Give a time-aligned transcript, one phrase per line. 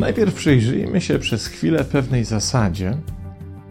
[0.00, 2.96] Najpierw przyjrzyjmy się przez chwilę pewnej zasadzie,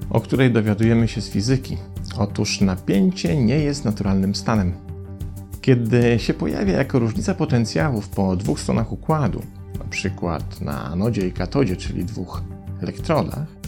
[0.09, 1.77] o której dowiadujemy się z fizyki.
[2.17, 4.73] Otóż napięcie nie jest naturalnym stanem.
[5.61, 9.41] Kiedy się pojawia jako różnica potencjałów po dwóch stronach układu,
[9.79, 12.43] na przykład na anodzie i katodzie, czyli dwóch
[12.81, 13.60] elektrodach,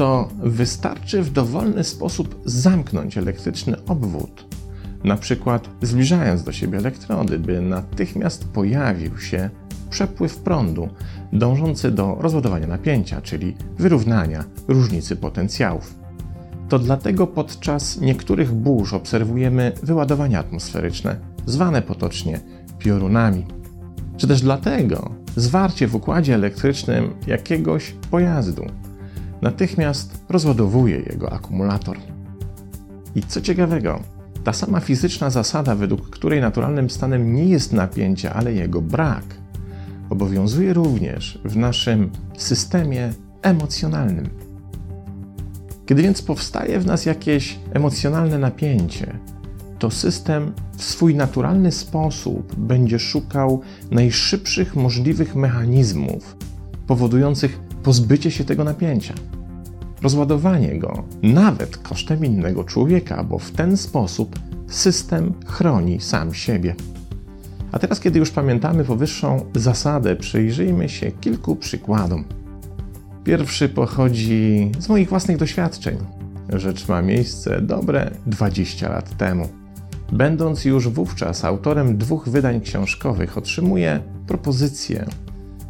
[0.00, 4.44] to wystarczy w dowolny sposób zamknąć elektryczny obwód,
[5.04, 9.50] na przykład zbliżając do siebie elektrody, by natychmiast pojawił się
[9.90, 10.88] przepływ prądu
[11.32, 15.94] dążący do rozładowania napięcia, czyli wyrównania różnicy potencjałów.
[16.68, 22.40] To dlatego podczas niektórych burz obserwujemy wyładowania atmosferyczne, zwane potocznie
[22.78, 23.46] piorunami.
[24.16, 28.66] Czy też dlatego zwarcie w układzie elektrycznym jakiegoś pojazdu
[29.42, 31.96] natychmiast rozładowuje jego akumulator.
[33.14, 34.00] I co ciekawego,
[34.44, 39.24] ta sama fizyczna zasada, według której naturalnym stanem nie jest napięcie, ale jego brak,
[40.10, 44.28] obowiązuje również w naszym systemie emocjonalnym.
[45.86, 49.18] Kiedy więc powstaje w nas jakieś emocjonalne napięcie,
[49.78, 56.36] to system w swój naturalny sposób będzie szukał najszybszych możliwych mechanizmów
[56.86, 59.14] powodujących pozbycie się tego napięcia.
[60.02, 66.74] Rozładowanie go, nawet kosztem innego człowieka, bo w ten sposób system chroni sam siebie.
[67.72, 72.24] A teraz, kiedy już pamiętamy powyższą zasadę, przyjrzyjmy się kilku przykładom.
[73.24, 75.96] Pierwszy pochodzi z moich własnych doświadczeń.
[76.48, 79.48] Rzecz ma miejsce dobre 20 lat temu.
[80.12, 85.06] Będąc już wówczas autorem dwóch wydań książkowych, otrzymuję propozycję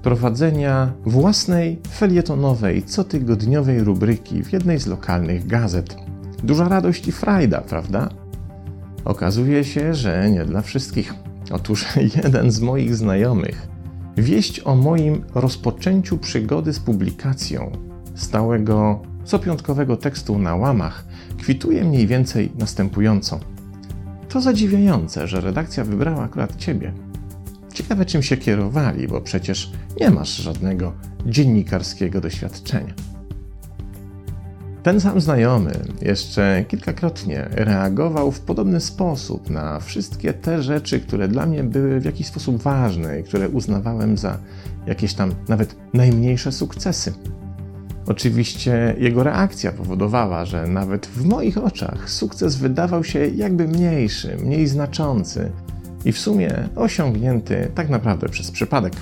[0.02, 5.96] prowadzenia własnej felietonowej, cotygodniowej rubryki w jednej z lokalnych gazet.
[6.42, 8.08] Duża radość i frajda, prawda?
[9.04, 11.14] Okazuje się, że nie dla wszystkich.
[11.50, 13.68] Otóż jeden z moich znajomych
[14.16, 17.72] wieść o moim rozpoczęciu przygody z publikacją
[18.14, 21.04] stałego copiątkowego tekstu na łamach
[21.38, 23.40] kwituje mniej więcej następująco.
[24.28, 26.92] To zadziwiające, że redakcja wybrała akurat ciebie.
[27.74, 30.92] Ciekawe, czym się kierowali, bo przecież nie masz żadnego
[31.26, 32.94] dziennikarskiego doświadczenia.
[34.82, 35.72] Ten sam znajomy
[36.02, 42.04] jeszcze kilkakrotnie reagował w podobny sposób na wszystkie te rzeczy, które dla mnie były w
[42.04, 44.38] jakiś sposób ważne i które uznawałem za
[44.86, 47.12] jakieś tam nawet najmniejsze sukcesy.
[48.06, 54.66] Oczywiście jego reakcja powodowała, że nawet w moich oczach sukces wydawał się jakby mniejszy, mniej
[54.66, 55.52] znaczący
[56.04, 58.92] i w sumie osiągnięty tak naprawdę przez przypadek.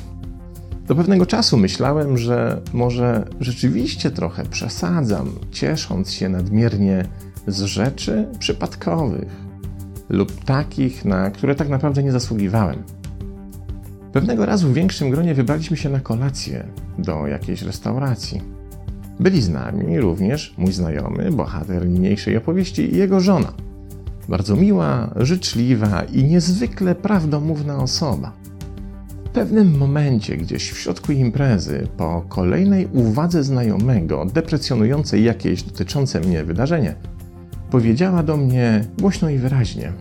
[0.86, 7.04] Do pewnego czasu myślałem, że może rzeczywiście trochę przesadzam, ciesząc się nadmiernie
[7.46, 9.48] z rzeczy przypadkowych
[10.08, 12.82] lub takich, na które tak naprawdę nie zasługiwałem.
[14.12, 16.66] Pewnego razu w większym gronie wybraliśmy się na kolację
[16.98, 18.42] do jakiejś restauracji.
[19.20, 23.52] Byli z nami również mój znajomy, bohater niniejszej opowieści i jego żona.
[24.28, 28.32] Bardzo miła, życzliwa i niezwykle prawdomówna osoba.
[29.24, 36.44] W pewnym momencie, gdzieś w środku imprezy, po kolejnej uwadze znajomego, deprecjonującej jakieś dotyczące mnie
[36.44, 36.94] wydarzenie,
[37.70, 39.92] powiedziała do mnie głośno i wyraźnie: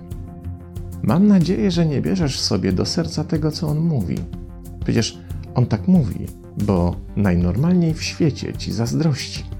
[1.03, 4.15] Mam nadzieję, że nie bierzesz sobie do serca tego, co on mówi.
[4.83, 5.17] Przecież
[5.55, 6.25] on tak mówi,
[6.57, 9.56] bo najnormalniej w świecie ci zazdrości.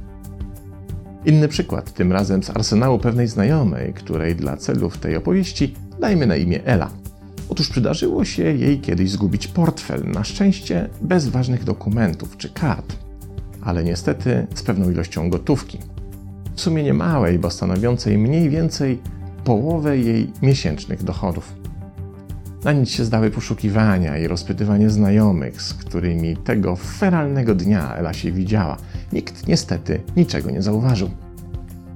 [1.28, 6.36] Inny przykład, tym razem z arsenału pewnej znajomej, której dla celów tej opowieści dajmy na
[6.36, 6.90] imię Ela.
[7.50, 12.96] Otóż przydarzyło się jej kiedyś zgubić portfel, na szczęście bez ważnych dokumentów czy kart,
[13.62, 15.78] ale niestety z pewną ilością gotówki.
[16.56, 19.00] W sumie nie małej, bo stanowiącej mniej więcej
[19.44, 21.54] połowę jej miesięcznych dochodów.
[22.64, 28.32] Na nic się zdały poszukiwania i rozpytywanie znajomych, z którymi tego feralnego dnia Ela się
[28.32, 28.78] widziała.
[29.14, 31.10] Nikt niestety niczego nie zauważył.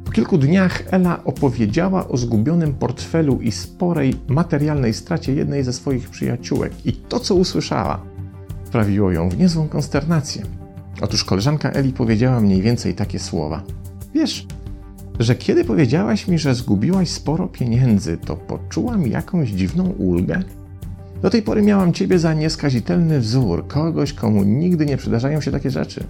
[0.05, 6.09] Po kilku dniach Ela opowiedziała o zgubionym portfelu i sporej materialnej stracie jednej ze swoich
[6.09, 6.85] przyjaciółek.
[6.85, 8.01] I to, co usłyszała,
[8.65, 10.43] wprawiło ją w niezłą konsternację.
[11.01, 13.63] Otóż koleżanka Eli powiedziała mniej więcej takie słowa:
[14.13, 14.47] Wiesz,
[15.23, 20.43] że kiedy powiedziałaś mi, że zgubiłaś sporo pieniędzy, to poczułam jakąś dziwną ulgę?
[21.21, 25.69] Do tej pory miałam ciebie za nieskazitelny wzór, kogoś, komu nigdy nie przydarzają się takie
[25.69, 26.03] rzeczy.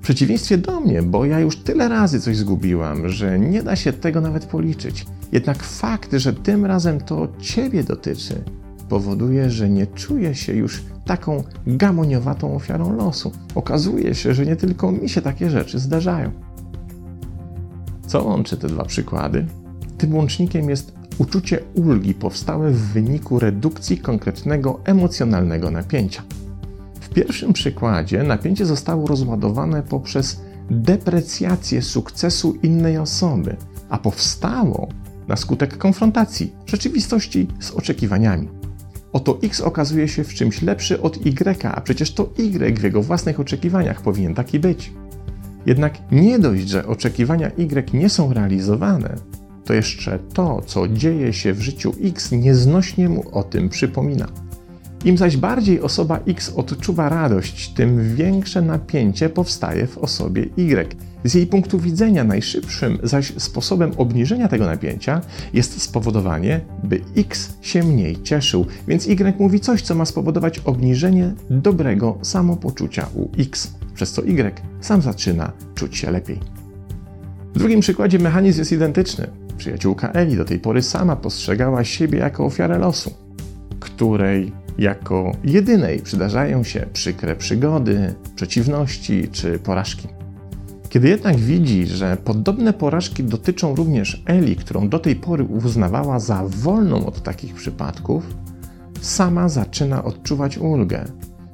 [0.00, 3.92] W przeciwieństwie do mnie, bo ja już tyle razy coś zgubiłam, że nie da się
[3.92, 5.06] tego nawet policzyć.
[5.32, 8.44] Jednak fakt, że tym razem to ciebie dotyczy,
[8.88, 13.32] powoduje, że nie czuję się już taką gamoniowatą ofiarą losu.
[13.54, 16.45] Okazuje się, że nie tylko mi się takie rzeczy zdarzają.
[18.06, 19.46] Co łączy te dwa przykłady?
[19.98, 26.22] Tym łącznikiem jest uczucie ulgi powstałe w wyniku redukcji konkretnego emocjonalnego napięcia.
[27.00, 33.56] W pierwszym przykładzie napięcie zostało rozładowane poprzez deprecjację sukcesu innej osoby,
[33.88, 34.88] a powstało
[35.28, 38.48] na skutek konfrontacji rzeczywistości z oczekiwaniami.
[39.12, 43.02] Oto X okazuje się w czymś lepszy od Y, a przecież to Y w jego
[43.02, 44.92] własnych oczekiwaniach powinien taki być.
[45.66, 49.14] Jednak nie dość, że oczekiwania Y nie są realizowane,
[49.64, 54.26] to jeszcze to, co dzieje się w życiu X, nieznośnie mu o tym przypomina.
[55.04, 60.96] Im zaś bardziej osoba X odczuwa radość, tym większe napięcie powstaje w osobie Y.
[61.24, 65.20] Z jej punktu widzenia najszybszym zaś sposobem obniżenia tego napięcia
[65.52, 71.34] jest spowodowanie, by X się mniej cieszył, więc Y mówi coś, co ma spowodować obniżenie
[71.50, 76.40] dobrego samopoczucia u X, przez co Y sam zaczyna czuć się lepiej.
[77.54, 79.26] W drugim przykładzie mechanizm jest identyczny.
[79.58, 83.14] Przyjaciółka Eli do tej pory sama postrzegała siebie jako ofiarę losu,
[83.80, 90.08] której jako jedynej przydarzają się przykre przygody, przeciwności czy porażki.
[90.88, 96.42] Kiedy jednak widzi, że podobne porażki dotyczą również Eli, którą do tej pory uznawała za
[96.46, 98.34] wolną od takich przypadków,
[99.00, 101.04] sama zaczyna odczuwać ulgę,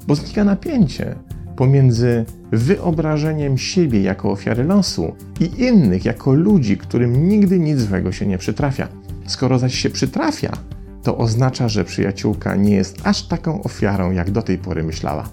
[0.07, 1.15] bo znika napięcie
[1.57, 8.27] pomiędzy wyobrażeniem siebie jako ofiary losu i innych jako ludzi, którym nigdy nic złego się
[8.27, 8.89] nie przytrafia.
[9.27, 10.53] Skoro zaś się przytrafia,
[11.03, 15.29] to oznacza, że przyjaciółka nie jest aż taką ofiarą, jak do tej pory myślała.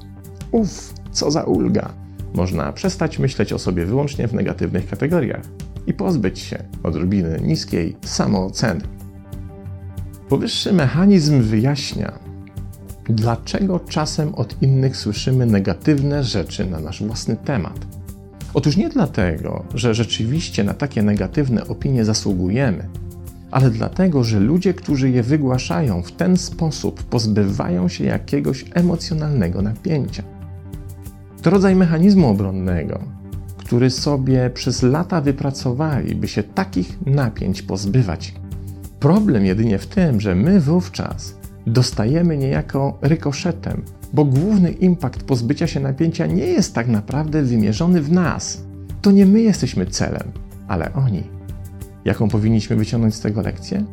[0.52, 1.94] Uff, co za ulga!
[2.34, 5.42] Można przestać myśleć o sobie wyłącznie w negatywnych kategoriach
[5.88, 8.82] i pozbyć się odrobiny niskiej samooceny.
[10.30, 12.29] Powyższy mechanizm wyjaśnia,
[13.10, 17.88] dlaczego czasem od innych słyszymy negatywne rzeczy na nasz własny temat.
[18.54, 22.90] Otóż nie dlatego, że rzeczywiście na takie negatywne opinie zasługujemy,
[23.52, 30.24] ale dlatego, że ludzie, którzy je wygłaszają w ten sposób, pozbywają się jakiegoś emocjonalnego napięcia.
[31.42, 33.00] To rodzaj mechanizmu obronnego,
[33.58, 38.34] który sobie przez lata wypracowali, by się takich napięć pozbywać.
[39.00, 41.39] Problem jedynie w tym, że my wówczas
[41.72, 43.82] dostajemy niejako rykoszetem,
[44.14, 48.64] bo główny impact pozbycia się napięcia nie jest tak naprawdę wymierzony w nas.
[49.02, 50.32] To nie my jesteśmy celem,
[50.68, 51.24] ale oni.
[52.06, 53.84] Jaką powinniśmy wyciągnąć z tego lekcję?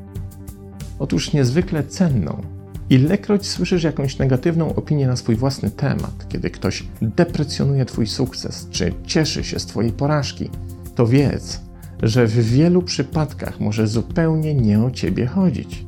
[0.98, 2.42] Otóż niezwykle cenną.
[2.90, 8.92] Ilekroć słyszysz jakąś negatywną opinię na swój własny temat, kiedy ktoś deprecjonuje Twój sukces czy
[9.06, 10.50] cieszy się z Twojej porażki,
[10.94, 11.60] to wiedz,
[12.02, 15.84] że w wielu przypadkach może zupełnie nie o Ciebie chodzić.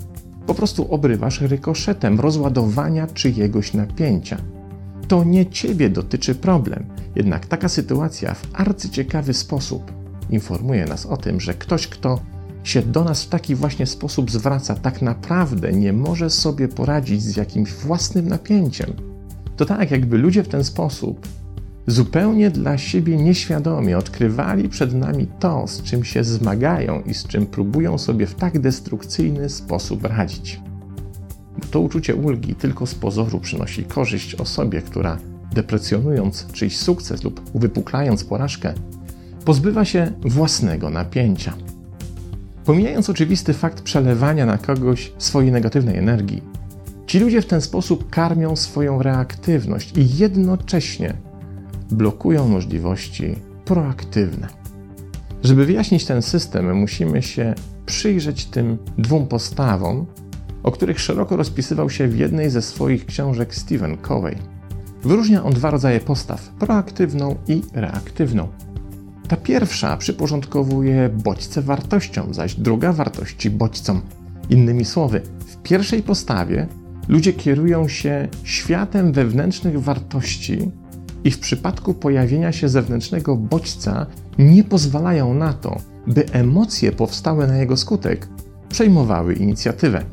[0.48, 4.36] Po prostu obrywasz rykoszetem rozładowania czyjegoś napięcia.
[5.08, 6.86] To nie Ciebie dotyczy problem,
[7.16, 9.92] jednak taka sytuacja w arcyciekawy sposób
[10.30, 12.20] informuje nas o tym, że ktoś, kto
[12.64, 17.36] się do nas w taki właśnie sposób zwraca, tak naprawdę nie może sobie poradzić z
[17.36, 18.92] jakimś własnym napięciem.
[19.56, 21.28] To tak, jakby ludzie w ten sposób
[21.88, 27.46] zupełnie dla siebie nieświadomie odkrywali przed nami to, z czym się zmagają i z czym
[27.46, 30.60] próbują sobie w tak destrukcyjny sposób radzić.
[31.70, 35.18] To uczucie ulgi tylko z pozoru przynosi korzyść osobie, która
[35.52, 38.74] deprecjonując czyjś sukces lub uwypuklając porażkę,
[39.44, 41.52] pozbywa się własnego napięcia.
[42.64, 46.42] Pomijając oczywisty fakt przelewania na kogoś swojej negatywnej energii,
[47.06, 51.27] ci ludzie w ten sposób karmią swoją reaktywność i jednocześnie
[51.90, 54.48] blokują możliwości proaktywne.
[55.42, 57.54] Żeby wyjaśnić ten system, musimy się
[57.86, 60.06] przyjrzeć tym dwóm postawom,
[60.62, 64.36] o których szeroko rozpisywał się w jednej ze swoich książek Stephen Covey.
[65.02, 68.48] Wyróżnia on dwa rodzaje postaw: proaktywną i reaktywną.
[69.28, 74.00] Ta pierwsza przyporządkowuje bodźce wartościom, zaś druga wartości bodźcom.
[74.50, 76.66] Innymi słowy, w pierwszej postawie
[77.08, 80.70] ludzie kierują się światem wewnętrznych wartości
[81.24, 84.06] i w przypadku pojawienia się zewnętrznego bodźca
[84.38, 88.28] nie pozwalają na to, by emocje powstałe na jego skutek
[88.68, 90.04] przejmowały inicjatywę.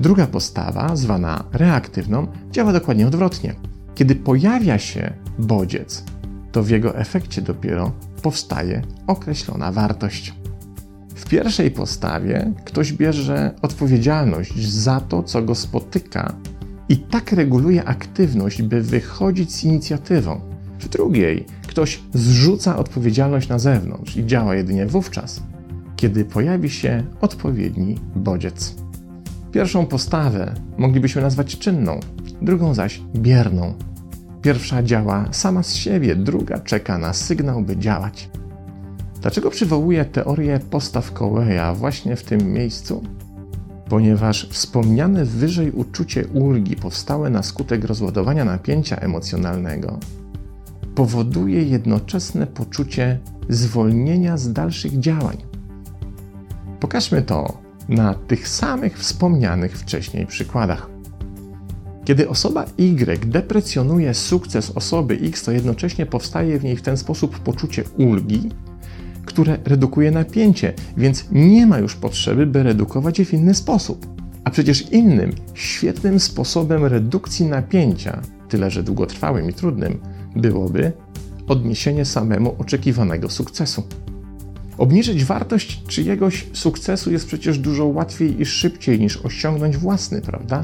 [0.00, 3.54] Druga postawa, zwana reaktywną, działa dokładnie odwrotnie.
[3.94, 6.04] Kiedy pojawia się bodziec,
[6.52, 10.34] to w jego efekcie dopiero powstaje określona wartość.
[11.14, 16.34] W pierwszej postawie ktoś bierze odpowiedzialność za to, co go spotyka
[16.88, 20.49] i tak reguluje aktywność, by wychodzić z inicjatywą.
[20.80, 25.42] W drugiej ktoś zrzuca odpowiedzialność na zewnątrz i działa jedynie wówczas,
[25.96, 28.74] kiedy pojawi się odpowiedni bodziec.
[29.52, 32.00] Pierwszą postawę moglibyśmy nazwać czynną,
[32.42, 33.74] drugą zaś bierną.
[34.42, 38.30] Pierwsza działa sama z siebie, druga czeka na sygnał, by działać.
[39.20, 43.02] Dlaczego przywołuję teorię postaw Coweya właśnie w tym miejscu?
[43.88, 49.98] Ponieważ wspomniane wyżej uczucie ulgi powstałe na skutek rozładowania napięcia emocjonalnego
[51.00, 55.36] powoduje jednoczesne poczucie zwolnienia z dalszych działań.
[56.80, 60.90] Pokażmy to na tych samych wspomnianych wcześniej przykładach.
[62.04, 67.38] Kiedy osoba Y deprecjonuje sukces osoby X, to jednocześnie powstaje w niej w ten sposób
[67.38, 68.48] poczucie ulgi,
[69.24, 74.06] które redukuje napięcie, więc nie ma już potrzeby, by redukować je w inny sposób.
[74.44, 80.00] A przecież innym, świetnym sposobem redukcji napięcia, tyle że długotrwałym i trudnym,
[80.36, 80.92] byłoby
[81.48, 83.82] odniesienie samemu oczekiwanego sukcesu.
[84.78, 90.62] Obniżyć wartość czyjegoś sukcesu jest przecież dużo łatwiej i szybciej niż osiągnąć własny, prawda?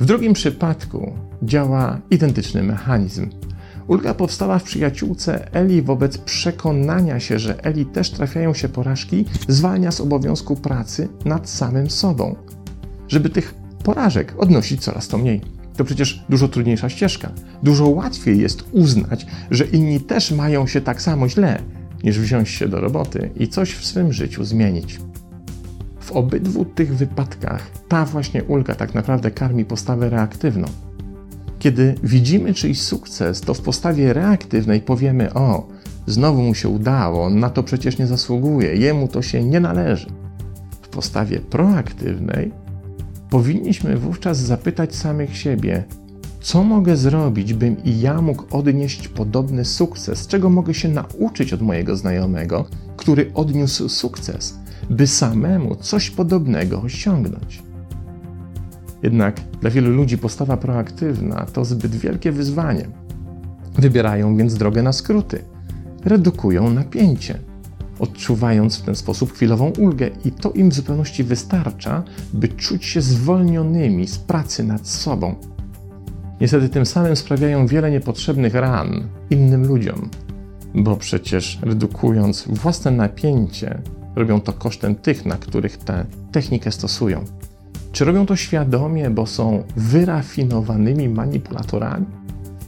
[0.00, 3.30] W drugim przypadku działa identyczny mechanizm.
[3.86, 9.90] Ulga powstała w przyjaciółce Eli wobec przekonania się, że Eli też trafiają się porażki, zwalnia
[9.90, 12.36] z obowiązku pracy nad samym sobą,
[13.08, 15.59] żeby tych porażek odnosić coraz to mniej.
[15.80, 17.32] To przecież dużo trudniejsza ścieżka.
[17.62, 21.62] Dużo łatwiej jest uznać, że inni też mają się tak samo źle,
[22.04, 25.00] niż wziąć się do roboty i coś w swym życiu zmienić.
[26.00, 30.68] W obydwu tych wypadkach ta właśnie ulga tak naprawdę karmi postawę reaktywną.
[31.58, 35.68] Kiedy widzimy czyjś sukces, to w postawie reaktywnej powiemy: O,
[36.06, 40.06] znowu mu się udało, na to przecież nie zasługuje, jemu to się nie należy.
[40.82, 42.59] W postawie proaktywnej
[43.30, 45.84] powinniśmy wówczas zapytać samych siebie,
[46.40, 50.26] co mogę zrobić, bym i ja mógł odnieść podobny sukces?
[50.26, 54.58] Czego mogę się nauczyć od mojego znajomego, który odniósł sukces,
[54.90, 57.62] by samemu coś podobnego osiągnąć?
[59.02, 62.88] Jednak dla wielu ludzi postawa proaktywna to zbyt wielkie wyzwanie.
[63.78, 65.44] Wybierają więc drogę na skróty,
[66.04, 67.38] redukują napięcie,
[68.00, 72.02] odczuwając w ten sposób chwilową ulgę, i to im w zupełności wystarcza,
[72.32, 75.34] by czuć się zwolnionymi z pracy nad sobą.
[76.40, 80.10] Niestety tym samym sprawiają wiele niepotrzebnych ran innym ludziom,
[80.74, 83.82] bo przecież redukując własne napięcie,
[84.16, 87.24] robią to kosztem tych, na których tę technikę stosują.
[87.92, 92.06] Czy robią to świadomie, bo są wyrafinowanymi manipulatorami?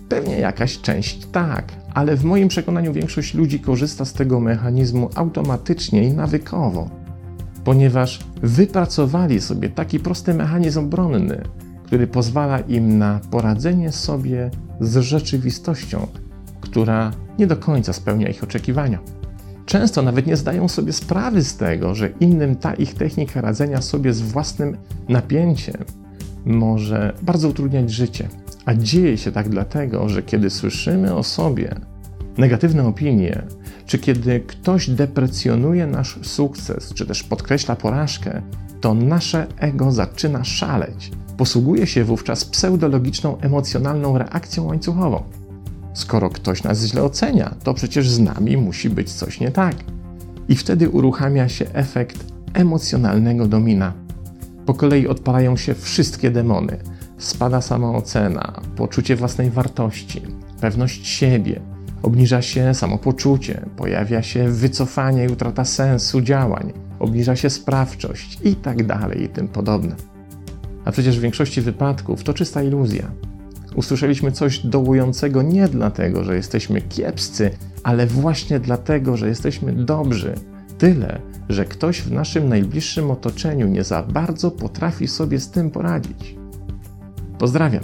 [0.09, 6.05] Pewnie jakaś część tak, ale w moim przekonaniu większość ludzi korzysta z tego mechanizmu automatycznie
[6.05, 6.91] i nawykowo,
[7.65, 11.43] ponieważ wypracowali sobie taki prosty mechanizm obronny,
[11.85, 16.07] który pozwala im na poradzenie sobie z rzeczywistością,
[16.61, 18.99] która nie do końca spełnia ich oczekiwania.
[19.67, 24.13] Często nawet nie zdają sobie sprawy z tego, że innym ta ich technika radzenia sobie
[24.13, 24.77] z własnym
[25.09, 25.85] napięciem
[26.45, 28.29] może bardzo utrudniać życie.
[28.67, 31.75] A dzieje się tak dlatego, że kiedy słyszymy o sobie
[32.39, 33.43] negatywne opinie,
[33.87, 38.43] czy kiedy ktoś deprecjonuje nasz sukces, czy też podkreśla porażkę,
[38.81, 41.11] to nasze ego zaczyna szaleć.
[41.37, 45.23] Posługuje się wówczas pseudologiczną, emocjonalną reakcją łańcuchową.
[45.95, 49.77] Skoro ktoś nas źle ocenia, to przecież z nami musi być coś nie tak.
[50.49, 53.93] I wtedy uruchamia się efekt emocjonalnego domina.
[54.67, 56.79] Po kolei odpalają się wszystkie demony.
[57.23, 60.23] Spada samoocena, poczucie własnej wartości,
[60.61, 61.61] pewność siebie,
[62.03, 68.79] obniża się samopoczucie, pojawia się wycofanie i utrata sensu działań, obniża się sprawczość i tak
[69.23, 69.95] i tym podobne.
[70.85, 73.11] A przecież w większości wypadków to czysta iluzja.
[73.77, 77.51] Usłyszeliśmy coś dołującego nie dlatego, że jesteśmy kiepscy,
[77.83, 80.35] ale właśnie dlatego, że jesteśmy dobrzy.
[80.79, 86.42] Tyle, że ktoś w naszym najbliższym otoczeniu nie za bardzo potrafi sobie z tym poradzić.
[87.39, 87.83] Pozdrawiam.